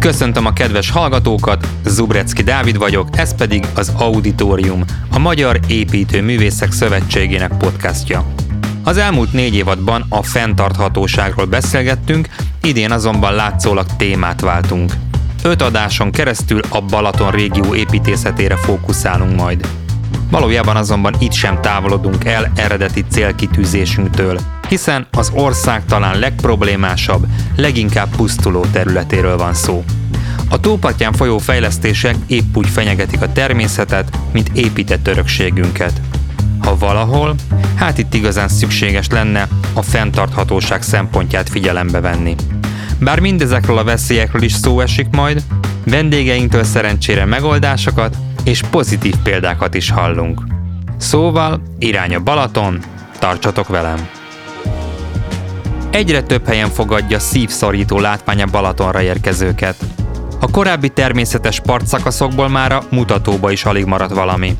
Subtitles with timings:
[0.00, 6.72] Köszöntöm a kedves hallgatókat, Zubrecki Dávid vagyok, ez pedig az Auditorium, a Magyar Építő Művészek
[6.72, 8.24] Szövetségének podcastja.
[8.84, 12.28] Az elmúlt négy évadban a fenntarthatóságról beszélgettünk,
[12.62, 14.92] idén azonban látszólag témát váltunk.
[15.42, 19.68] Öt adáson keresztül a Balaton régió építészetére fókuszálunk majd.
[20.30, 28.64] Valójában azonban itt sem távolodunk el eredeti célkitűzésünktől, hiszen az ország talán legproblémásabb, leginkább pusztuló
[28.72, 29.84] területéről van szó.
[30.48, 36.00] A tópartján folyó fejlesztések épp úgy fenyegetik a természetet, mint épített örökségünket.
[36.60, 37.34] Ha valahol,
[37.74, 42.34] hát itt igazán szükséges lenne a fenntarthatóság szempontját figyelembe venni.
[42.98, 45.42] Bár mindezekről a veszélyekről is szó esik majd,
[45.84, 50.42] vendégeinktől szerencsére megoldásokat és pozitív példákat is hallunk.
[50.96, 52.78] Szóval irány a Balaton,
[53.18, 54.19] tartsatok velem!
[55.90, 59.76] Egyre több helyen fogadja szívszorító látvány a Balatonra érkezőket.
[60.40, 64.56] A korábbi természetes partszakaszokból már a mutatóba is alig maradt valami.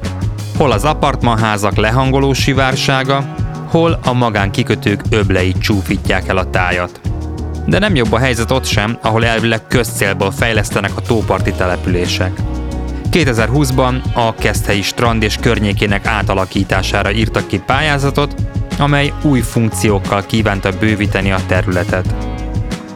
[0.57, 3.35] Hol az apartmanházak lehangoló sivársága,
[3.69, 7.01] hol a magánkikötők öblei csúfítják el a tájat.
[7.67, 12.41] De nem jobb a helyzet ott sem, ahol elvileg közcélból fejlesztenek a tóparti települések.
[13.11, 18.35] 2020-ban a Keszthelyi strand és környékének átalakítására írtak ki pályázatot,
[18.81, 22.15] amely új funkciókkal kívánta bővíteni a területet.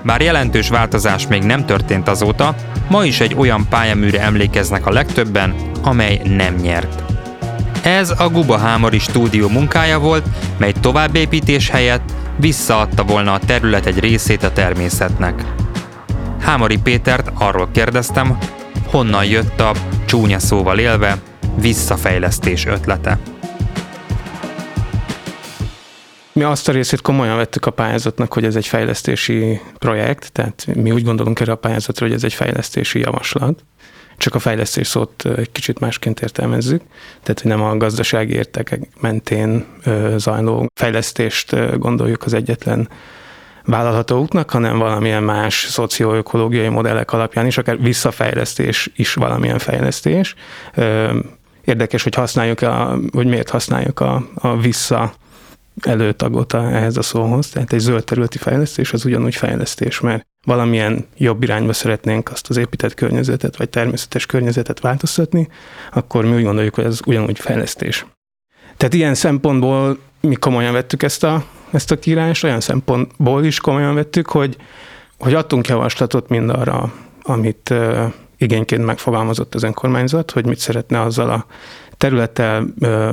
[0.02, 2.54] Bár jelentős változás még nem történt azóta,
[2.88, 7.02] ma is egy olyan pályaműre emlékeznek a legtöbben, amely nem nyert.
[7.82, 10.26] Ez a Guba Hámori stúdió munkája volt,
[10.56, 15.44] mely továbbépítés helyett visszaadta volna a terület egy részét a természetnek.
[16.40, 18.38] Hámori Pétert arról kérdeztem,
[18.86, 19.72] honnan jött a
[20.06, 21.16] csúnya szóval élve
[21.60, 23.18] visszafejlesztés ötlete.
[26.34, 30.90] Mi azt a részét komolyan vettük a pályázatnak, hogy ez egy fejlesztési projekt, tehát mi
[30.90, 33.64] úgy gondolunk erre a pályázatra, hogy ez egy fejlesztési javaslat.
[34.16, 36.82] Csak a fejlesztés szót egy kicsit másként értelmezzük,
[37.22, 39.66] tehát hogy nem a gazdasági értekek mentén
[40.16, 42.88] zajló fejlesztést gondoljuk az egyetlen
[43.64, 50.34] vállalható útnak, hanem valamilyen más szocioökológiai modellek alapján is, akár visszafejlesztés is valamilyen fejlesztés.
[51.64, 55.14] Érdekes, hogy használjuk, a, hogy miért használjuk a, a vissza
[55.86, 57.48] előtagot ehhez a szóhoz.
[57.48, 62.56] Tehát egy zöld területi fejlesztés az ugyanúgy fejlesztés, mert valamilyen jobb irányba szeretnénk azt az
[62.56, 65.48] épített környezetet, vagy természetes környezetet változtatni,
[65.92, 68.06] akkor mi úgy gondoljuk, hogy ez ugyanúgy fejlesztés.
[68.76, 73.94] Tehát ilyen szempontból mi komolyan vettük ezt a, ezt a kírást, olyan szempontból is komolyan
[73.94, 74.56] vettük, hogy,
[75.18, 81.30] hogy adtunk javaslatot mind arra, amit uh, igényként megfogalmazott az önkormányzat, hogy mit szeretne azzal
[81.30, 81.46] a
[81.96, 83.10] területtel, uh,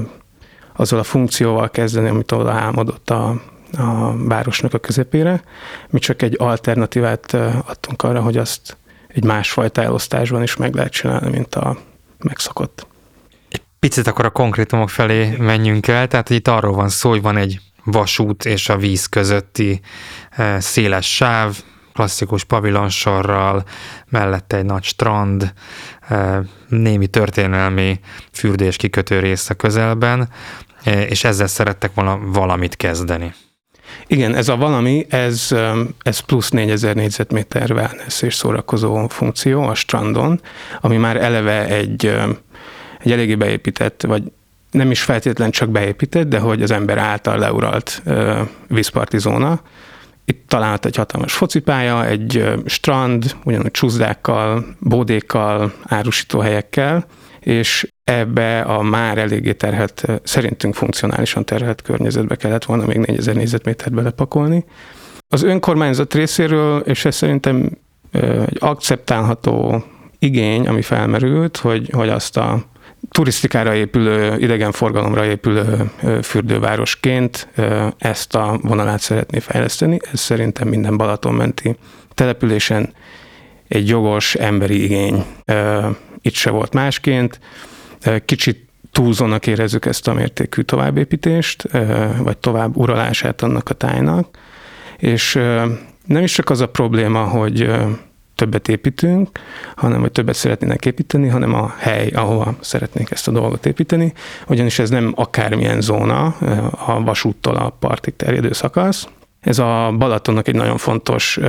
[0.81, 3.41] azzal a funkcióval kezdeni, amit oda álmodott a,
[3.77, 5.43] a városnak a közepére.
[5.89, 7.33] Mi csak egy alternatívát
[7.65, 8.77] adtunk arra, hogy azt
[9.07, 11.77] egy másfajta elosztásban is meg lehet csinálni, mint a
[12.19, 12.87] megszokott.
[13.49, 17.37] Egy picit akkor a konkrétumok felé menjünk el, tehát itt arról van szó, hogy van
[17.37, 19.81] egy vasút és a víz közötti
[20.57, 21.57] széles sáv,
[21.93, 23.63] klasszikus pavilonsorral,
[24.09, 25.53] mellette egy nagy strand,
[26.67, 27.99] némi történelmi
[28.31, 30.29] fürdés kikötő rész a közelben,
[31.07, 33.33] és ezzel szerettek volna valamit kezdeni.
[34.07, 35.55] Igen, ez a valami, ez,
[35.99, 40.41] ez plusz 4000 négyzetméter wellness és szórakozó funkció a strandon,
[40.81, 42.05] ami már eleve egy,
[42.99, 44.23] egy eléggé beépített, vagy
[44.71, 48.03] nem is feltétlen csak beépített, de hogy az ember által leuralt
[48.67, 49.61] vízparti zóna.
[50.25, 57.05] Itt talált egy hatalmas focipálya, egy strand, ugyanúgy csúszdákkal, bódékkal, árusítóhelyekkel,
[57.39, 63.93] és ebbe a már eléggé terhet, szerintünk funkcionálisan terhet környezetbe kellett volna még 4000 négyzetmétert
[63.93, 64.65] belepakolni.
[65.27, 67.77] Az önkormányzat részéről, és ez szerintem
[68.11, 69.83] egy akceptálható
[70.19, 72.65] igény, ami felmerült, hogy, hogy azt a
[73.11, 75.91] turisztikára épülő, idegenforgalomra épülő
[76.23, 77.47] fürdővárosként
[77.97, 79.99] ezt a vonalát szeretné fejleszteni.
[80.13, 81.75] Ez szerintem minden Balatonmenti
[82.13, 82.93] településen
[83.67, 85.25] egy jogos emberi igény.
[86.21, 87.39] Itt se volt másként.
[88.25, 91.67] Kicsit túlzónak érezzük ezt a mértékű továbbépítést,
[92.17, 94.37] vagy tovább uralását annak a tájnak,
[94.97, 95.33] és
[96.05, 97.69] nem is csak az a probléma, hogy
[98.41, 99.29] többet építünk,
[99.75, 104.13] hanem hogy többet szeretnének építeni, hanem a hely, ahova szeretnénk ezt a dolgot építeni,
[104.47, 106.25] ugyanis ez nem akármilyen zóna,
[106.85, 109.07] a vasúttól a partig terjedő szakasz.
[109.39, 111.39] Ez a Balatonnak egy nagyon fontos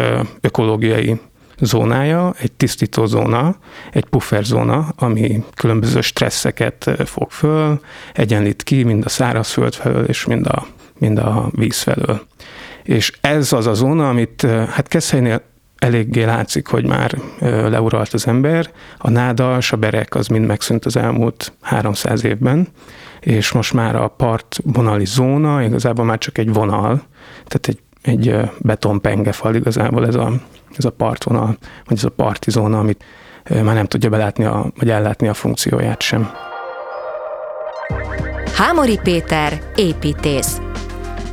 [0.41, 1.21] ökológiai
[1.59, 3.56] zónája, egy tisztító zóna,
[3.93, 7.81] egy puffer zóna, ami különböző stresszeket fog föl,
[8.12, 10.67] egyenlít ki mind a szárazföld felől és mind a,
[10.99, 12.21] mind a víz felől.
[12.83, 15.50] És ez az a zóna, amit hát Keszhelynél
[15.82, 17.19] eléggé látszik, hogy már
[17.69, 18.70] leuralt az ember.
[18.99, 22.69] A náda, a berek az mind megszűnt az elmúlt 300 évben,
[23.20, 27.02] és most már a partvonali zóna igazából már csak egy vonal,
[27.44, 30.32] tehát egy, egy betonpengefal igazából ez a,
[30.76, 33.05] ez a partvonal, vagy ez a parti zóna, amit
[33.50, 36.31] már nem tudja belátni, a, vagy ellátni a funkcióját sem.
[38.55, 40.61] Hámori Péter, építész.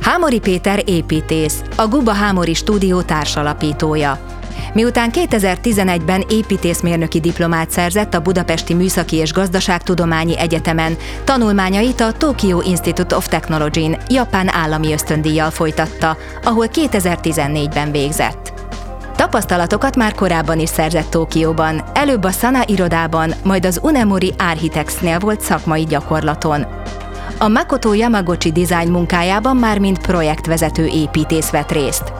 [0.00, 4.38] Hámori Péter építész, a Guba Hámori stúdió társalapítója.
[4.72, 13.16] Miután 2011-ben építészmérnöki diplomát szerzett a Budapesti Műszaki és Gazdaságtudományi Egyetemen, tanulmányait a Tokyo Institute
[13.16, 18.52] of Technology-n japán állami ösztöndíjjal folytatta, ahol 2014-ben végzett.
[19.16, 25.40] Tapasztalatokat már korábban is szerzett Tokióban, előbb a Sana irodában, majd az Unemori Architects-nél volt
[25.40, 26.66] szakmai gyakorlaton.
[27.38, 32.19] A Makoto Yamaguchi design munkájában már mint projektvezető építész vett részt.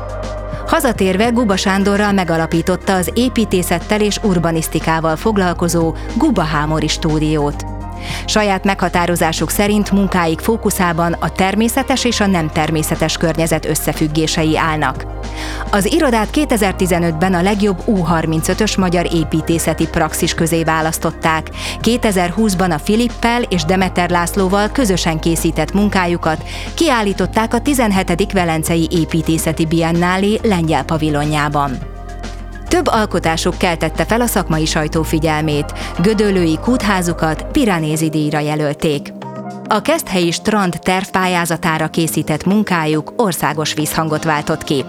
[0.70, 7.64] Hazatérve Guba Sándorral megalapította az építészettel és urbanisztikával foglalkozó Guba Hámori stúdiót.
[8.26, 15.19] Saját meghatározásuk szerint munkáik fókuszában a természetes és a nem természetes környezet összefüggései állnak.
[15.70, 21.50] Az irodát 2015-ben a legjobb U35-ös magyar építészeti praxis közé választották.
[21.82, 26.44] 2020-ban a Filippel és Demeter Lászlóval közösen készített munkájukat
[26.74, 28.32] kiállították a 17.
[28.32, 31.78] Velencei Építészeti Biennálé lengyel pavilonjában.
[32.68, 39.12] Több alkotásuk keltette fel a szakmai sajtó figyelmét, gödöllői kútházukat Piránézi díjra jelölték.
[39.68, 44.84] A Keszthelyi Strand tervpályázatára készített munkájuk országos vízhangot váltott ki.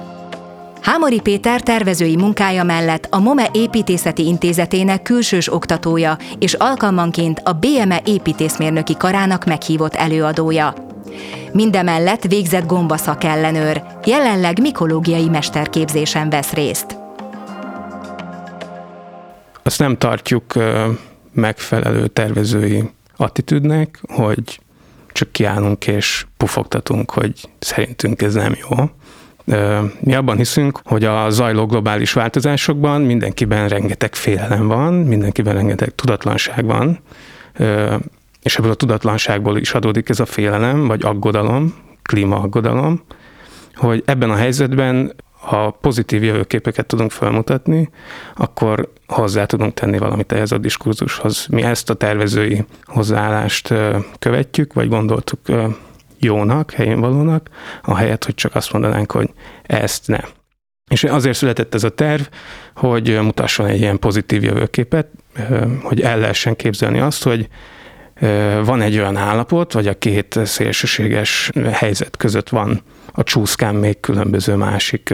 [0.81, 8.01] Hámori Péter tervezői munkája mellett a MOME építészeti intézetének külsős oktatója és alkalmanként a BME
[8.05, 10.73] építészmérnöki karának meghívott előadója.
[11.51, 13.23] Mindemellett végzett gombaszak
[14.05, 16.99] jelenleg mikológiai mesterképzésen vesz részt
[19.63, 20.53] azt nem tartjuk
[21.33, 24.59] megfelelő tervezői attitűdnek, hogy
[25.11, 28.77] csak kiállunk és pufogtatunk, hogy szerintünk ez nem jó.
[29.99, 36.65] Mi abban hiszünk, hogy a zajló globális változásokban mindenkiben rengeteg félelem van, mindenkiben rengeteg tudatlanság
[36.65, 36.99] van,
[38.41, 43.01] és ebből a tudatlanságból is adódik ez a félelem, vagy aggodalom, klímaaggodalom,
[43.75, 47.89] hogy ebben a helyzetben ha pozitív jövőképeket tudunk felmutatni,
[48.35, 51.47] akkor hozzá tudunk tenni valamit ehhez a diskurzushoz.
[51.49, 53.73] Mi ezt a tervezői hozzáállást
[54.19, 55.39] követjük, vagy gondoltuk
[56.21, 57.49] jónak, helyén valónak,
[57.83, 59.29] ahelyett, hogy csak azt mondanánk, hogy
[59.63, 60.19] ezt ne.
[60.89, 62.21] És azért született ez a terv,
[62.75, 65.07] hogy mutasson egy ilyen pozitív jövőképet,
[65.81, 67.47] hogy el lehessen képzelni azt, hogy
[68.63, 72.81] van egy olyan állapot, vagy a két szélsőséges helyzet között van
[73.11, 75.13] a csúszkán még különböző másik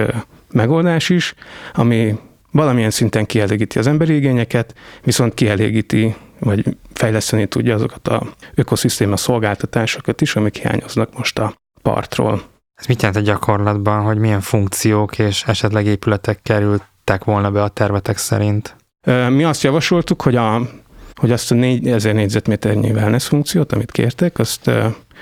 [0.51, 1.33] megoldás is,
[1.73, 2.15] ami
[2.51, 10.21] valamilyen szinten kielégíti az emberi igényeket, viszont kielégíti, vagy fejleszteni tudja azokat a ökoszisztéma szolgáltatásokat
[10.21, 12.41] is, amik hiányoznak most a partról.
[12.75, 17.67] Ez mit jelent a gyakorlatban, hogy milyen funkciók és esetleg épületek kerültek volna be a
[17.67, 18.75] tervetek szerint?
[19.29, 20.61] Mi azt javasoltuk, hogy, a,
[21.15, 24.71] hogy azt a 4000 négyzetméternyi wellness funkciót, amit kértek, azt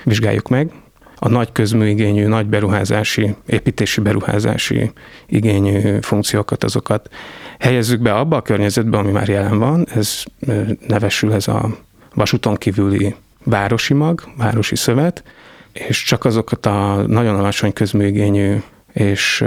[0.04, 0.72] vizsgáljuk meg,
[1.18, 4.90] a nagy közműigényű, nagy beruházási, építési beruházási
[5.26, 7.10] igényű funkciókat, azokat
[7.58, 9.86] helyezzük be abba a környezetbe, ami már jelen van.
[9.94, 10.22] Ez
[10.86, 11.76] nevesül ez a
[12.14, 15.24] vasúton kívüli városi mag, városi szövet,
[15.72, 18.56] és csak azokat a nagyon alacsony közműigényű
[18.92, 19.44] és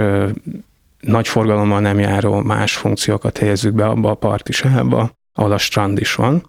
[1.00, 5.98] nagy forgalommal nem járó más funkciókat helyezzük be abba a parti sávba, ahol a strand
[5.98, 6.42] is van.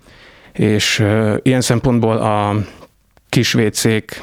[0.54, 1.06] És
[1.42, 2.56] ilyen szempontból a
[3.30, 4.22] kis vécék,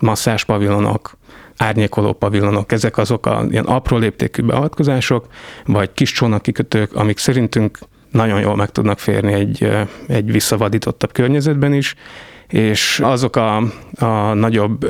[0.00, 1.18] masszás pavilonok,
[1.56, 5.26] árnyékoló pavilonok, ezek azok a ilyen apró léptékű beavatkozások,
[5.64, 7.78] vagy kis csónakikötők, amik szerintünk
[8.10, 9.70] nagyon jól meg tudnak férni egy,
[10.06, 11.94] egy visszavadítottabb környezetben is,
[12.48, 13.56] és azok a,
[13.98, 14.86] a nagyobb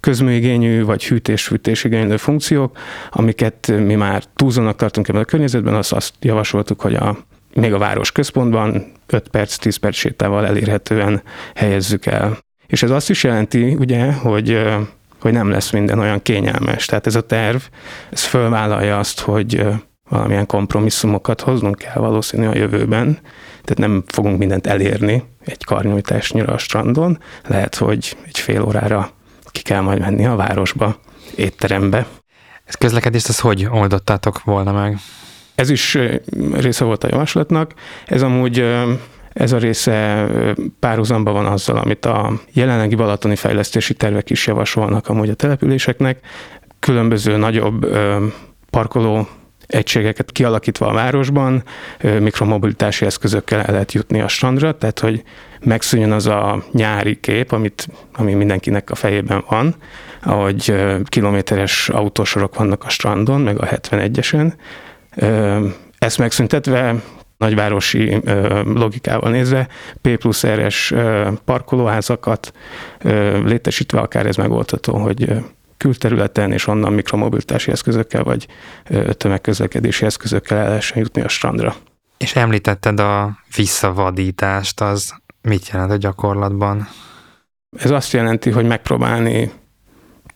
[0.00, 2.78] közműigényű vagy hűtés-fűtés igénylő funkciók,
[3.10, 7.16] amiket mi már túlzónak tartunk ebben a környezetben, azt, azt javasoltuk, hogy a,
[7.54, 11.22] még a város központban 5 perc, 10 perc sétával elérhetően
[11.54, 12.38] helyezzük el.
[12.66, 14.62] És ez azt is jelenti, ugye, hogy
[15.24, 16.86] hogy nem lesz minden olyan kényelmes.
[16.86, 17.60] Tehát ez a terv,
[18.10, 19.66] ez fölvállalja azt, hogy
[20.08, 23.18] valamilyen kompromisszumokat hoznunk kell valószínű a jövőben,
[23.62, 29.10] tehát nem fogunk mindent elérni egy karnyújtásnyira a strandon, lehet, hogy egy fél órára
[29.50, 30.98] ki kell majd menni a városba,
[31.36, 32.06] étterembe.
[32.64, 34.98] Ez közlekedést, ez hogy oldottátok volna meg?
[35.54, 35.98] Ez is
[36.52, 37.74] része volt a javaslatnak.
[38.06, 38.64] Ez amúgy
[39.34, 40.26] ez a része
[40.80, 46.18] párhuzamban van azzal, amit a jelenlegi balatoni fejlesztési tervek is javasolnak amúgy a településeknek.
[46.78, 47.86] Különböző nagyobb
[48.70, 49.28] parkoló
[49.66, 51.62] egységeket kialakítva a városban,
[52.20, 55.22] mikromobilitási eszközökkel el lehet jutni a strandra, tehát hogy
[55.60, 59.74] megszűnjön az a nyári kép, amit, ami mindenkinek a fejében van,
[60.22, 60.74] ahogy
[61.04, 64.52] kilométeres autósorok vannak a strandon, meg a 71-esen.
[65.98, 66.94] Ezt megszüntetve
[67.36, 68.20] nagyvárosi
[68.64, 69.68] logikával nézve,
[70.00, 70.92] P plusz RS
[71.44, 72.52] parkolóházakat
[73.44, 75.32] létesítve akár ez megoldható, hogy
[75.76, 78.46] külterületen és onnan mikromobilitási eszközökkel vagy
[79.10, 81.74] tömegközlekedési eszközökkel el lehessen jutni a strandra.
[82.16, 86.88] És említetted a visszavadítást, az mit jelent a gyakorlatban?
[87.78, 89.52] Ez azt jelenti, hogy megpróbálni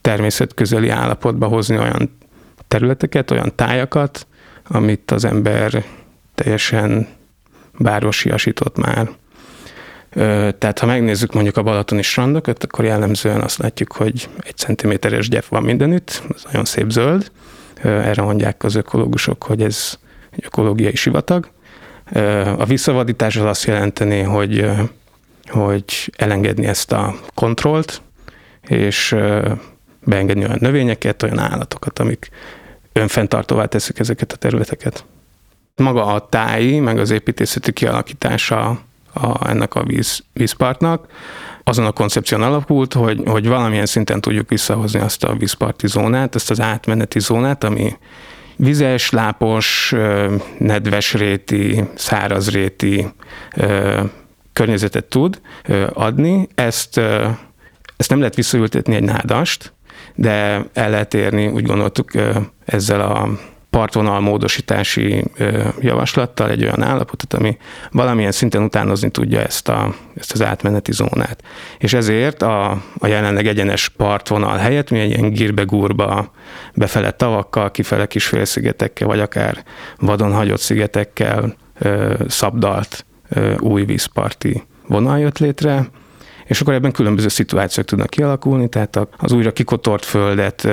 [0.01, 2.19] természetközeli állapotba hozni olyan
[2.69, 4.27] területeket, olyan tájakat,
[4.69, 5.85] amit az ember
[6.39, 7.09] teljesen
[7.79, 9.11] bárosiasított már.
[10.59, 15.47] Tehát ha megnézzük mondjuk a balatoni strandokat, akkor jellemzően azt látjuk, hogy egy centiméteres gyep
[15.47, 17.31] van mindenütt, ez nagyon szép zöld.
[17.83, 19.95] Erre mondják az ökológusok, hogy ez
[20.31, 21.51] egy ökológiai sivatag.
[22.57, 24.71] A visszavadítás az azt jelenteni, hogy,
[25.47, 28.03] hogy elengedni ezt a kontrollt,
[28.69, 29.17] és
[30.05, 32.29] beengedni olyan növényeket, olyan állatokat, amik
[32.93, 35.05] önfenntartóvá teszik ezeket a területeket.
[35.79, 38.81] Maga a táj, meg az építészeti kialakítása
[39.15, 41.07] a, ennek a víz, vízpartnak,
[41.65, 46.51] azon a koncepción alapult, hogy, hogy valamilyen szinten tudjuk visszahozni azt a vízparti zónát, ezt
[46.51, 47.97] az átmeneti zónát, ami
[48.57, 49.95] vizes, lápos,
[50.59, 53.07] nedves réti, száraz réti
[54.53, 55.41] környezetet tud
[55.93, 56.49] adni.
[56.55, 56.99] Ezt,
[57.97, 59.73] ezt nem lehet visszaültetni egy nádast,
[60.15, 62.11] de el lehet érni, úgy gondoltuk
[62.65, 63.29] ezzel a
[63.71, 65.25] partvonal módosítási
[65.81, 67.57] javaslattal egy olyan állapotot, ami
[67.91, 71.43] valamilyen szinten utánozni tudja ezt, a, ezt az átmeneti zónát.
[71.79, 76.31] És ezért a, a jelenleg egyenes partvonal helyett mi egy ilyen gírbe-gúrba
[76.75, 79.65] befele tavakkal, kifele kis félszigetekkel, vagy akár
[79.99, 81.57] vadon hagyott szigetekkel
[82.29, 83.07] szabdalt
[83.59, 85.89] új vízparti vonal jött létre,
[86.45, 90.69] és akkor ebben különböző szituációk tudnak kialakulni, tehát az újra kikotort földet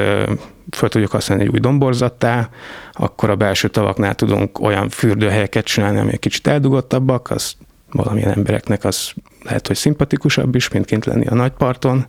[0.71, 2.49] föl tudjuk használni egy új domborzattá,
[2.93, 7.55] akkor a belső tavaknál tudunk olyan fürdőhelyeket csinálni, ami egy kicsit eldugottabbak, az
[7.91, 12.05] valamilyen embereknek az lehet, hogy szimpatikusabb is, mint kint lenni a nagyparton,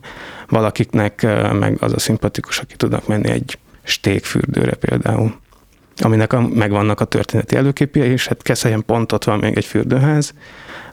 [0.47, 1.27] valakiknek
[1.59, 5.35] meg az a szimpatikus, aki tudnak menni egy stékfürdőre például
[5.99, 10.33] aminek a, megvannak a történeti előképje, és hát Keszelyen pont ott van még egy fürdőház,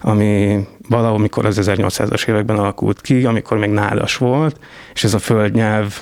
[0.00, 4.58] ami valahol, mikor az 1800-as években alakult ki, amikor még nádas volt,
[4.94, 6.00] és ez a földnyelv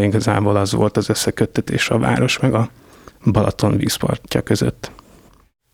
[0.00, 2.70] igazából az volt az összeköttetés a város meg a
[3.24, 4.90] Balaton vízpartja között.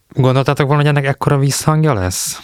[0.09, 2.41] Gondoltátok volna, hogy ennek ekkora visszhangja lesz?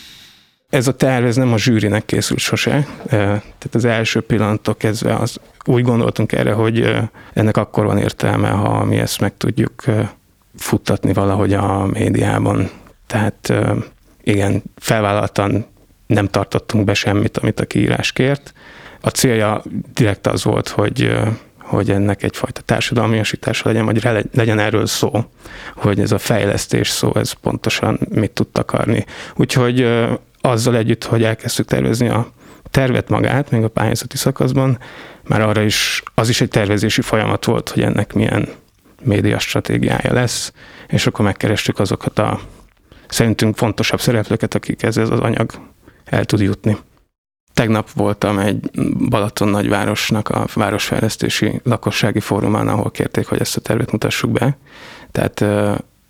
[0.68, 2.86] Ez a terv, ez nem a zsűrinek készült sose.
[3.08, 6.96] Tehát az első pillanattól kezdve az, úgy gondoltunk erre, hogy
[7.32, 9.84] ennek akkor van értelme, ha mi ezt meg tudjuk
[10.56, 12.70] futtatni valahogy a médiában.
[13.06, 13.52] Tehát
[14.22, 15.66] igen, felvállaltan
[16.06, 18.52] nem tartottunk be semmit, amit a kiírás kért.
[19.00, 19.62] A célja
[19.94, 21.18] direkt az volt, hogy
[21.68, 25.24] hogy ennek egyfajta társadalmiasítása legyen, vagy legyen erről szó,
[25.74, 29.04] hogy ez a fejlesztés szó, ez pontosan mit tud takarni.
[29.36, 29.88] Úgyhogy
[30.40, 32.32] azzal együtt, hogy elkezdtük tervezni a
[32.70, 34.78] tervet magát, még a pályázati szakaszban,
[35.26, 38.48] már arra is, az is egy tervezési folyamat volt, hogy ennek milyen
[39.02, 40.52] média stratégiája lesz,
[40.88, 42.40] és akkor megkerestük azokat a
[43.08, 45.50] szerintünk fontosabb szereplőket, akik ez az anyag
[46.04, 46.76] el tud jutni.
[47.58, 48.70] Tegnap voltam egy
[49.08, 54.56] Balaton nagyvárosnak a városfejlesztési lakossági fórumán, ahol kérték, hogy ezt a tervet mutassuk be.
[55.12, 55.44] Tehát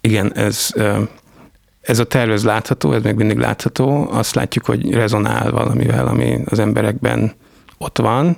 [0.01, 0.71] igen, ez,
[1.81, 4.09] ez a tervez látható, ez még mindig látható.
[4.11, 7.33] Azt látjuk, hogy rezonál valamivel, ami az emberekben
[7.79, 8.37] ott van,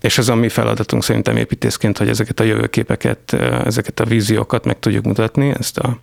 [0.00, 3.32] és az a mi feladatunk szerintem építészként, hogy ezeket a jövőképeket,
[3.64, 5.98] ezeket a víziókat meg tudjuk mutatni, ezt a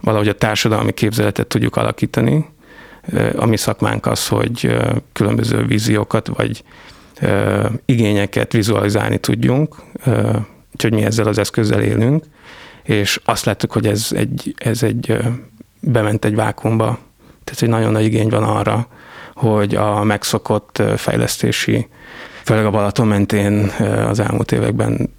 [0.00, 2.54] valahogy a társadalmi képzeletet tudjuk alakítani.
[3.36, 4.76] A mi szakmánk az, hogy
[5.12, 6.64] különböző víziókat vagy
[7.84, 9.76] igényeket vizualizálni tudjunk,
[10.72, 12.24] úgyhogy mi ezzel az eszközzel élünk,
[12.82, 15.18] és azt láttuk, hogy ez egy, ez egy
[15.80, 16.98] bement egy vákumba,
[17.44, 18.86] tehát egy nagyon nagy igény van arra,
[19.34, 21.88] hogy a megszokott fejlesztési,
[22.44, 23.70] főleg a Balaton mentén
[24.08, 25.14] az elmúlt években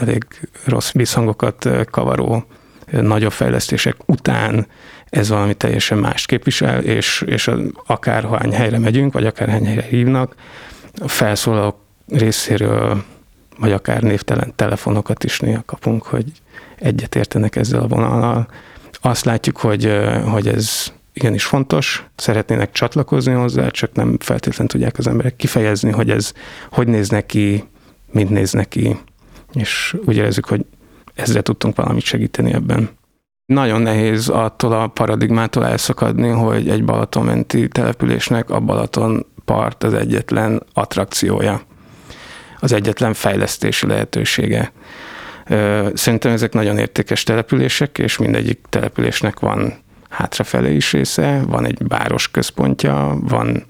[0.00, 0.26] elég
[0.64, 2.44] rossz visszhangokat kavaró
[2.90, 4.66] nagyobb fejlesztések után
[5.10, 7.50] ez valami teljesen más képvisel, és, és
[7.86, 10.34] akárhány helyre megyünk, vagy akárhány helyre hívnak,
[11.00, 11.76] a felszólalók
[12.08, 13.04] részéről,
[13.58, 16.24] vagy akár névtelen telefonokat is néha kapunk, hogy
[16.78, 18.48] egyet értenek ezzel a vonallal.
[19.00, 19.92] Azt látjuk, hogy,
[20.24, 26.10] hogy ez igenis fontos, szeretnének csatlakozni hozzá, csak nem feltétlenül tudják az emberek kifejezni, hogy
[26.10, 26.32] ez
[26.70, 27.64] hogy néz neki,
[28.10, 28.96] mint néz neki,
[29.52, 30.64] és úgy érezzük, hogy
[31.20, 32.90] ezzel tudtunk valamit segíteni ebben.
[33.46, 40.62] Nagyon nehéz attól a paradigmától elszakadni, hogy egy Balatonmenti településnek a Balaton part az egyetlen
[40.72, 41.60] attrakciója,
[42.60, 44.72] az egyetlen fejlesztési lehetősége.
[45.94, 49.74] Szerintem ezek nagyon értékes települések, és mindegyik településnek van
[50.08, 53.64] hátrafelé is része, van egy város központja, van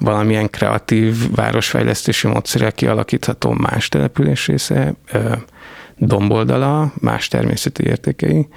[0.00, 4.94] valamilyen kreatív városfejlesztési módszerrel kialakítható más település része,
[6.06, 8.48] domboldala, más természeti értékei.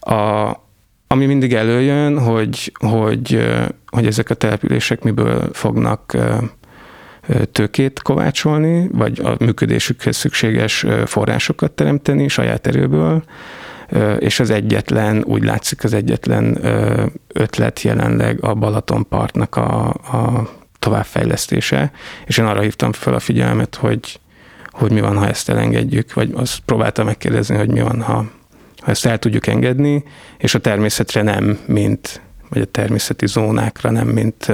[0.00, 0.50] A,
[1.06, 3.48] ami mindig előjön, hogy, hogy,
[3.86, 6.16] hogy ezek a települések miből fognak
[7.52, 13.24] tőkét kovácsolni, vagy a működésükhez szükséges forrásokat teremteni saját erőből,
[14.18, 16.58] és az egyetlen, úgy látszik az egyetlen
[17.28, 20.48] ötlet jelenleg a Balatonpartnak a, a
[20.78, 21.92] továbbfejlesztése,
[22.26, 24.20] és én arra hívtam fel a figyelmet, hogy,
[24.70, 28.24] hogy mi van, ha ezt elengedjük, vagy azt próbáltam megkérdezni, hogy mi van, ha,
[28.80, 30.04] ha ezt el tudjuk engedni,
[30.38, 34.52] és a természetre nem, mint, vagy a természeti zónákra nem, mint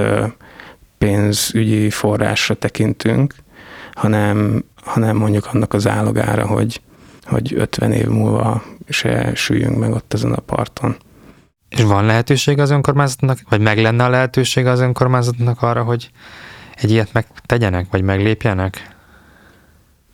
[0.97, 3.35] pénzügyi forrásra tekintünk,
[3.93, 6.81] hanem, hanem mondjuk annak az álogára, hogy,
[7.23, 10.95] hogy 50 év múlva se süljünk meg ott ezen a parton.
[11.69, 16.09] És van lehetőség az önkormányzatnak, vagy meg lenne a lehetőség az önkormányzatnak arra, hogy
[16.75, 18.96] egy ilyet megtegyenek, vagy meglépjenek?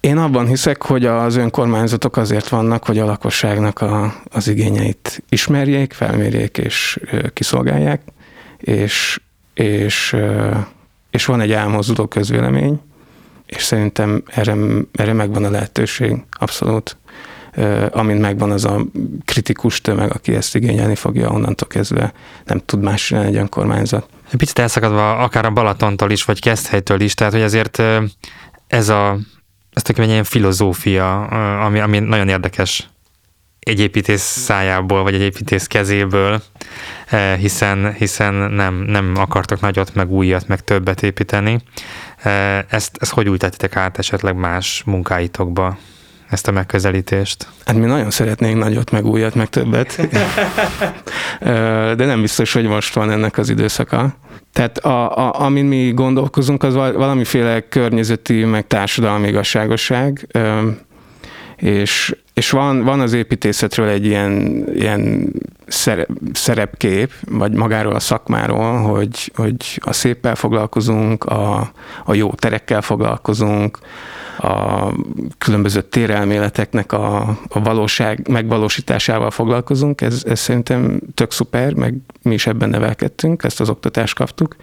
[0.03, 5.93] Én abban hiszek, hogy az önkormányzatok azért vannak, hogy a lakosságnak a, az igényeit ismerjék,
[5.93, 6.99] felmérjék és
[7.33, 8.01] kiszolgálják,
[8.57, 9.21] és,
[9.53, 10.15] és,
[11.11, 12.81] és van egy elmozduló közvélemény,
[13.45, 14.55] és szerintem erre,
[14.91, 16.97] erre megvan a lehetőség, abszolút
[17.91, 18.81] amint megvan az a
[19.25, 22.13] kritikus tömeg, aki ezt igényelni fogja, onnantól kezdve
[22.45, 24.07] nem tud más csinálni egy önkormányzat.
[24.37, 27.81] Picit elszakadva akár a Balatontól is, vagy Keszthelytől is, tehát hogy azért
[28.67, 29.17] ez a
[29.73, 31.21] ez egy ilyen filozófia,
[31.65, 32.87] ami, ami nagyon érdekes
[33.59, 36.41] egy építész szájából, vagy egy építész kezéből,
[37.37, 41.59] hiszen, hiszen nem, nem akartok nagyot, meg újat, meg többet építeni.
[42.67, 45.77] Ezt, ezt hogy ültetitek át esetleg más munkáitokba?
[46.33, 47.47] Ezt a megközelítést?
[47.65, 50.07] Hát mi nagyon szeretnénk nagyot, meg újat, meg többet.
[51.97, 54.15] De nem biztos, hogy most van ennek az időszaka.
[54.51, 60.27] Tehát a, a, amin mi gondolkozunk, az valamiféle környezeti, meg társadalmi igazságosság,
[61.55, 65.31] és, és van, van az építészetről egy ilyen, ilyen
[66.33, 71.71] szerepkép, vagy magáról a szakmáról, hogy, hogy a széppel foglalkozunk, a,
[72.05, 73.79] a jó terekkel foglalkozunk,
[74.37, 74.87] a
[75.37, 80.01] különböző térelméleteknek a, a valóság megvalósításával foglalkozunk.
[80.01, 84.55] Ez, ez szerintem tök szuper, meg mi is ebben nevelkedtünk, ezt az oktatást kaptuk.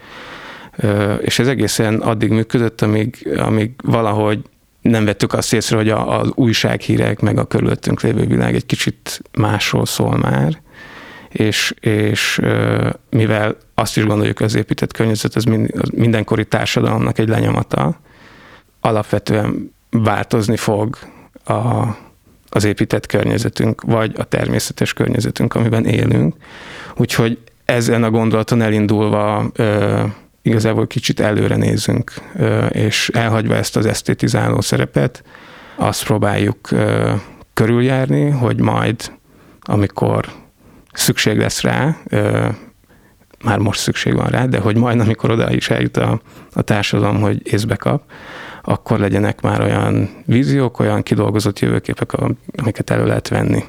[1.20, 4.42] És ez egészen addig működött, amíg, amíg valahogy
[4.80, 9.22] nem vettük azt észre, hogy a, az újsághírek, meg a körülöttünk lévő világ egy kicsit
[9.32, 10.60] másról szól már,
[11.28, 12.40] és, és
[13.10, 15.44] mivel azt is gondoljuk, az épített környezet az
[15.92, 18.00] mindenkori társadalomnak egy lenyomata,
[18.80, 20.98] alapvetően változni fog
[21.44, 21.86] a,
[22.48, 26.34] az épített környezetünk, vagy a természetes környezetünk, amiben élünk.
[26.96, 29.50] Úgyhogy ezen a gondolaton elindulva
[30.42, 35.22] igazából kicsit előre nézünk, ö, és elhagyva ezt az esztétizáló szerepet,
[35.76, 36.68] azt próbáljuk
[37.54, 39.12] körüljárni, hogy majd,
[39.60, 40.24] amikor
[40.92, 41.96] szükség lesz rá,
[43.44, 46.20] már most szükség van rá, de hogy majd, amikor oda is eljut a,
[46.52, 48.02] a társadalom, hogy észbe kap,
[48.62, 52.12] akkor legyenek már olyan víziók, olyan kidolgozott jövőképek,
[52.56, 53.64] amiket elő lehet venni.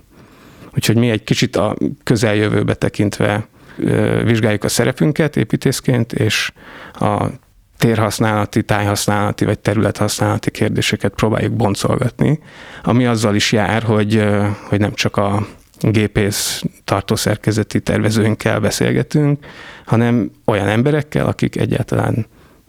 [0.76, 3.48] Úgyhogy mi egy kicsit a közeljövőbe tekintve
[4.24, 6.52] vizsgáljuk a szerepünket építészként, és
[6.94, 7.26] a
[7.78, 12.40] térhasználati, tájhasználati vagy területhasználati kérdéseket próbáljuk boncolgatni,
[12.84, 14.24] ami azzal is jár, hogy,
[14.68, 15.48] hogy nem csak a
[15.80, 19.46] gépész tartószerkezeti tervezőinkkel beszélgetünk,
[19.86, 22.26] hanem olyan emberekkel, akik egyáltalán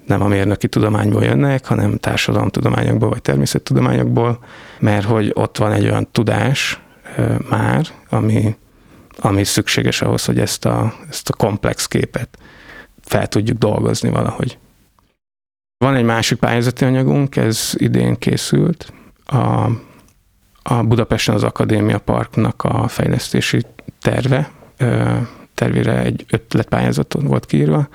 [0.07, 4.38] nem a mérnöki tudományból jönnek, hanem társadalomtudományokból vagy természettudományokból,
[4.79, 6.81] mert hogy ott van egy olyan tudás
[7.48, 8.57] már, ami,
[9.18, 12.38] ami szükséges ahhoz, hogy ezt a, ezt a komplex képet
[13.05, 14.59] fel tudjuk dolgozni valahogy.
[15.85, 18.92] Van egy másik pályázati anyagunk, ez idén készült.
[19.25, 19.70] A,
[20.62, 23.62] a Budapesten az Akadémia Parknak a fejlesztési
[24.01, 24.51] terve,
[25.55, 27.88] tervére egy ötletpályázaton volt kiírva,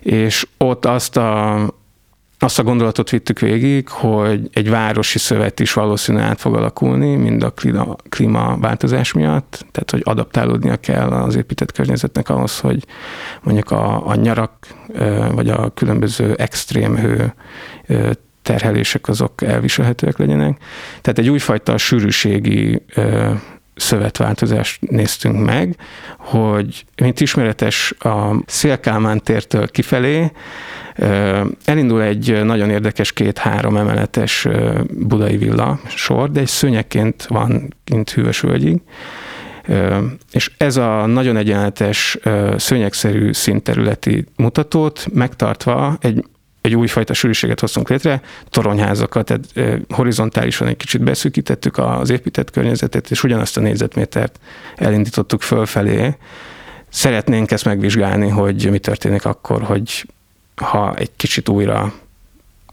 [0.00, 1.54] és ott azt a,
[2.42, 7.42] azt a gondolatot vittük végig, hogy egy városi szövet is valószínűleg át fog alakulni, mind
[7.42, 12.84] a klíma, klímaváltozás miatt, tehát hogy adaptálódnia kell az épített környezetnek ahhoz, hogy
[13.42, 14.52] mondjuk a, a nyarak,
[15.30, 17.34] vagy a különböző extrém hő
[18.42, 20.58] terhelések azok elviselhetőek legyenek.
[21.00, 22.82] Tehát egy újfajta sűrűségi
[23.74, 25.76] szövetváltozást néztünk meg,
[26.18, 30.32] hogy mint ismeretes a Szélkálmán tértől kifelé
[31.64, 34.48] elindul egy nagyon érdekes két-három emeletes
[34.90, 38.80] budai villa sor, de egy szőnyekként van kint hűvös völgyig,
[40.32, 42.18] és ez a nagyon egyenletes,
[42.56, 46.24] szőnyegszerű színterületi mutatót megtartva egy
[46.60, 53.24] egy újfajta sűrűséget hoztunk létre, toronyházakat, tehát horizontálisan egy kicsit beszűkítettük az épített környezetet, és
[53.24, 54.40] ugyanazt a négyzetmétert
[54.76, 56.16] elindítottuk fölfelé.
[56.88, 60.06] Szeretnénk ezt megvizsgálni, hogy mi történik akkor, hogy
[60.56, 61.92] ha egy kicsit újra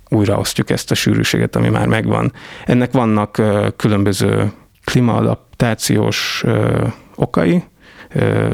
[0.10, 2.34] újraosztjuk ezt a sűrűséget, ami már megvan.
[2.66, 3.42] Ennek vannak
[3.76, 4.52] különböző
[4.84, 6.44] klímaadaptációs
[7.16, 7.64] okai,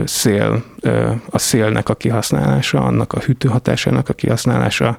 [0.06, 0.64] szél,
[1.30, 4.98] a szélnek a kihasználása, annak a hűtőhatásának a kihasználása,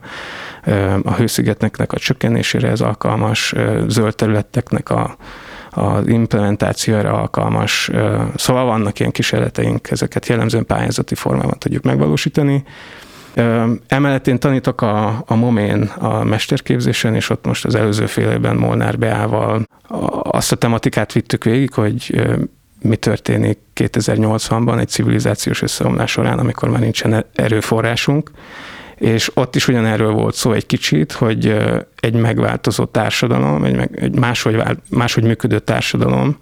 [1.02, 3.54] a hőszigetnek a csökkenésére ez alkalmas,
[3.86, 5.16] zöld területeknek a,
[5.70, 7.90] az implementációra alkalmas.
[8.36, 12.64] Szóval vannak ilyen kísérleteink, ezeket jellemzően pályázati formában tudjuk megvalósítani.
[13.86, 18.56] Emellett én tanítok a, a Momén a mesterképzésen, és ott most az előző fél évben
[18.56, 19.62] Molnár Beával
[20.22, 22.26] azt a tematikát vittük végig, hogy
[22.84, 28.30] mi történik 2080-ban egy civilizációs összeomlás során, amikor már nincsen erőforrásunk,
[28.96, 31.56] és ott is ugyanerről volt szó egy kicsit, hogy
[32.00, 36.38] egy megváltozó társadalom, egy, egy máshogy, máshogy működő társadalom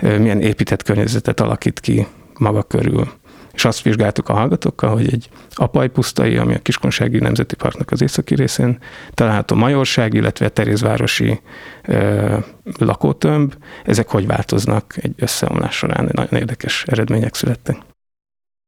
[0.00, 2.06] milyen épített környezetet alakít ki
[2.38, 3.08] maga körül
[3.58, 8.02] és azt vizsgáltuk a hallgatókkal, hogy egy apai pusztai, ami a Kiskonsági Nemzeti Parknak az
[8.02, 8.78] északi részén
[9.14, 11.40] található Majorság, illetve Terézvárosi
[11.84, 12.36] ö,
[12.78, 17.76] lakótömb, ezek hogy változnak egy összeomlás során, nagyon érdekes eredmények születtek.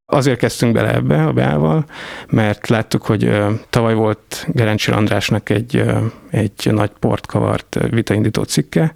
[0.06, 1.84] Azért kezdtünk bele ebbe a beával,
[2.28, 3.32] mert láttuk, hogy
[3.68, 5.84] tavaly volt Gerencsi Andrásnak egy,
[6.30, 8.92] egy nagy portkavart vitaindító cikke,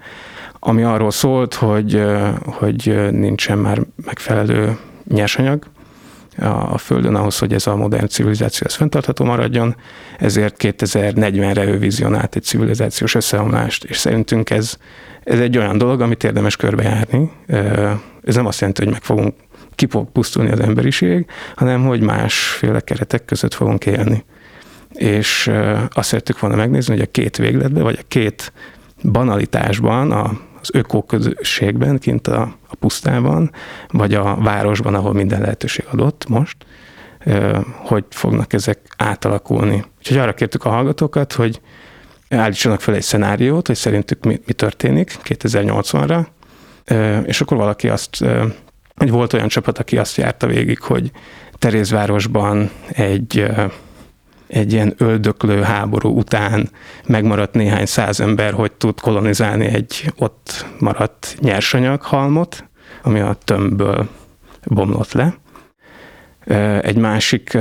[0.58, 2.02] ami arról szólt, hogy,
[2.44, 4.78] hogy nincsen már megfelelő
[5.08, 5.72] nyersanyag,
[6.38, 9.76] a Földön ahhoz, hogy ez a modern civilizáció ez fenntartható maradjon,
[10.18, 14.76] ezért 2040-re ő vizionált egy civilizációs összeomlást, és szerintünk ez,
[15.24, 17.30] ez egy olyan dolog, amit érdemes körbejárni.
[18.24, 19.34] Ez nem azt jelenti, hogy meg fogunk
[19.74, 24.24] ki fog pusztulni az emberiség, hanem hogy másféle keretek között fogunk élni.
[24.92, 25.50] És
[25.90, 28.52] azt szerettük volna megnézni, hogy a két végletben, vagy a két
[29.02, 33.50] banalitásban, a az ökóközösségben, kint a, a pusztában,
[33.88, 36.56] vagy a városban, ahol minden lehetőség adott most,
[37.74, 39.84] hogy fognak ezek átalakulni.
[39.98, 41.60] Úgyhogy arra kértük a hallgatókat, hogy
[42.28, 46.26] állítsanak fel egy szenáriót, hogy szerintük mi, mi történik 2080-ra,
[47.26, 48.24] és akkor valaki azt,
[48.96, 51.10] hogy volt olyan csapat, aki azt járta végig, hogy
[51.58, 53.46] Terézvárosban egy
[54.54, 56.70] egy ilyen öldöklő háború után
[57.06, 62.64] megmaradt néhány száz ember, hogy tud kolonizálni egy ott maradt nyersanyaghalmot,
[63.02, 64.08] ami a tömbből
[64.64, 65.34] bomlott le.
[66.80, 67.58] Egy másik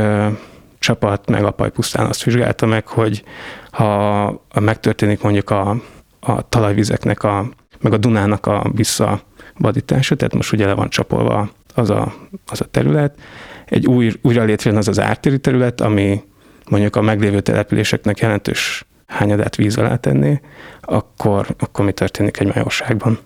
[0.79, 3.23] csapat meg a pusztán azt vizsgálta meg, hogy
[3.71, 5.75] ha megtörténik mondjuk a,
[6.19, 11.89] a talajvizeknek, a, meg a Dunának a visszavadítása, tehát most ugye le van csapolva az
[11.89, 12.13] a,
[12.45, 13.19] az a terület,
[13.65, 16.21] egy új, újra létrejön az az ártéri terület, ami
[16.69, 20.41] mondjuk a meglévő településeknek jelentős hányadát víz alá tenni,
[20.81, 23.19] akkor, akkor mi történik egy majorságban?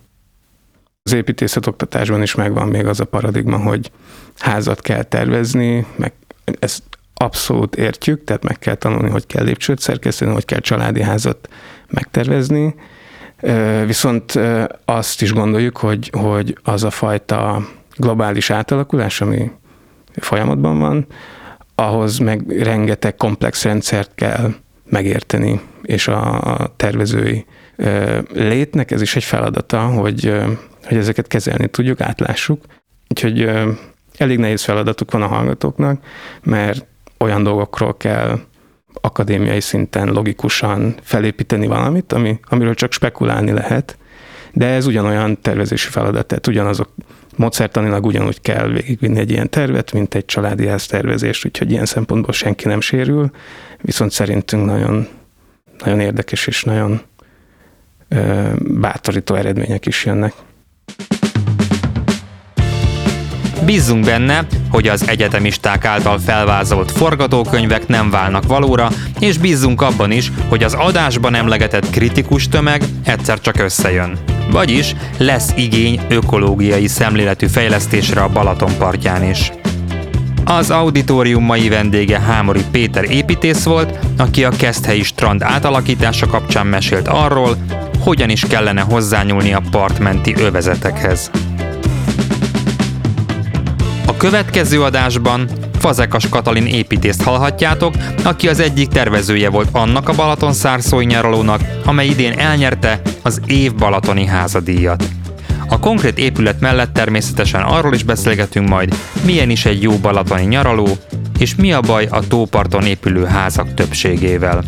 [1.03, 3.91] Az építészet oktatásban is megvan még az a paradigma, hogy
[4.37, 6.13] házat kell tervezni, meg
[6.59, 11.49] ezt abszolút értjük, tehát meg kell tanulni, hogy kell lépcsőt szerkeszteni, hogy kell családi házat
[11.89, 12.75] megtervezni,
[13.85, 14.39] viszont
[14.85, 19.51] azt is gondoljuk, hogy, hogy az a fajta globális átalakulás, ami
[20.15, 21.07] folyamatban van,
[21.79, 24.53] ahhoz meg rengeteg komplex rendszert kell
[24.89, 27.45] megérteni, és a, tervezői
[28.33, 30.33] létnek ez is egy feladata, hogy,
[30.83, 32.63] hogy ezeket kezelni tudjuk, átlássuk.
[33.09, 33.49] Úgyhogy
[34.17, 36.03] elég nehéz feladatuk van a hallgatóknak,
[36.43, 36.85] mert
[37.17, 38.39] olyan dolgokról kell
[39.01, 43.97] akadémiai szinten logikusan felépíteni valamit, ami, amiről csak spekulálni lehet,
[44.53, 46.89] de ez ugyanolyan tervezési feladat, tehát ugyanazok
[47.37, 52.67] módszertanilag ugyanúgy kell végigvinni egy ilyen tervet, mint egy családi tervezést, úgyhogy ilyen szempontból senki
[52.67, 53.31] nem sérül,
[53.81, 55.07] viszont szerintünk nagyon,
[55.83, 57.01] nagyon érdekes és nagyon
[58.07, 60.33] ö, bátorító eredmények is jönnek.
[63.65, 70.31] Bízzunk benne, hogy az egyetemisták által felvázolt forgatókönyvek nem válnak valóra, és bízzunk abban is,
[70.49, 74.36] hogy az adásban emlegetett kritikus tömeg egyszer csak összejön.
[74.51, 79.51] Vagyis lesz igény ökológiai szemléletű fejlesztésre a Balaton partján is.
[80.45, 87.07] Az auditorium mai vendége Hámori Péter építész volt, aki a Keszthelyi strand átalakítása kapcsán mesélt
[87.07, 87.55] arról,
[87.99, 91.31] hogyan is kellene hozzányúlni a partmenti övezetekhez.
[94.05, 100.53] A következő adásban Fazekas Katalin építészt hallhatjátok, aki az egyik tervezője volt annak a Balaton
[100.53, 105.03] szárszói nyaralónak, amely idén elnyerte az év balatoni házadíjat.
[105.69, 110.87] A konkrét épület mellett természetesen arról is beszélgetünk majd, milyen is egy jó balatoni nyaraló,
[111.39, 114.63] és mi a baj a tóparton épülő házak többségével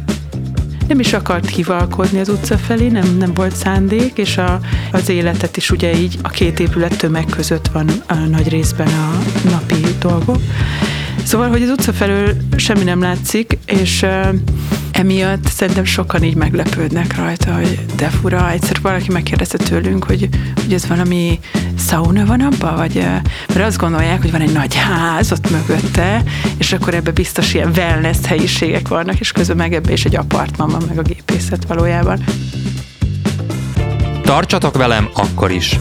[0.89, 4.59] nem is akart hivalkodni az utca felé, nem, nem volt szándék, és a,
[4.91, 9.17] az életet is ugye így a két épület tömeg között van a nagy részben a
[9.49, 10.39] napi dolgok.
[11.29, 14.05] Szóval, hogy az utca felől semmi nem látszik, és
[14.91, 20.73] emiatt szerintem sokan így meglepődnek rajta, hogy de fura, egyszer valaki megkérdezte tőlünk, hogy, hogy
[20.73, 21.39] ez valami
[21.77, 22.95] szauna van abban, vagy
[23.47, 26.23] mert azt gondolják, hogy van egy nagy ház ott mögötte,
[26.57, 30.69] és akkor ebbe biztos ilyen wellness helyiségek vannak, és közben meg ebbe is egy apartman
[30.69, 32.23] van, meg a gépészet valójában.
[34.21, 35.79] Tartsatok velem akkor is!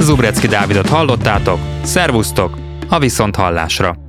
[0.00, 2.58] Zubrecki Dávidot hallottátok, szervusztok,
[2.88, 4.07] a viszont hallásra!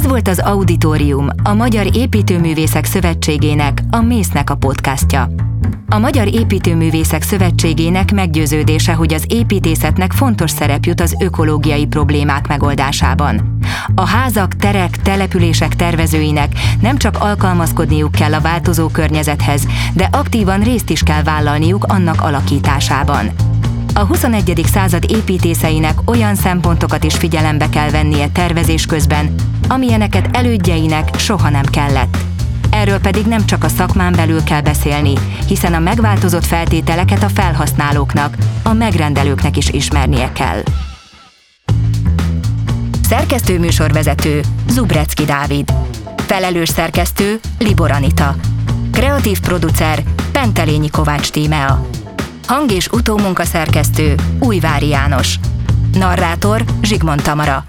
[0.00, 5.28] Ez volt az Auditorium, a Magyar Építőművészek Szövetségének, a Mésznek a podcastja.
[5.88, 13.58] A Magyar Építőművészek Szövetségének meggyőződése, hogy az építészetnek fontos szerep jut az ökológiai problémák megoldásában.
[13.94, 20.90] A házak, terek, települések tervezőinek nem csak alkalmazkodniuk kell a változó környezethez, de aktívan részt
[20.90, 23.30] is kell vállalniuk annak alakításában.
[23.94, 24.62] A 21.
[24.72, 29.34] század építészeinek olyan szempontokat is figyelembe kell vennie tervezés közben,
[29.70, 32.16] amilyeneket elődjeinek soha nem kellett.
[32.70, 35.12] Erről pedig nem csak a szakmán belül kell beszélni,
[35.46, 40.62] hiszen a megváltozott feltételeket a felhasználóknak, a megrendelőknek is ismernie kell.
[43.08, 45.72] Szerkesztő műsorvezető Zubrecki Dávid.
[46.16, 48.34] Felelős szerkesztő Libor Anita.
[48.92, 50.02] Kreatív producer
[50.32, 51.86] Pentelényi Kovács Tímea.
[52.46, 55.34] Hang- és utómunkaszerkesztő Újvári János.
[55.92, 57.64] Narrátor Zsigmond Tamara.